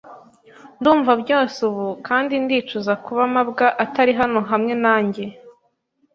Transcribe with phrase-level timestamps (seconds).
[0.79, 5.23] Ndumva byose ubu kandi ndicuza kuba mabwa atari hano hamwe nanjye.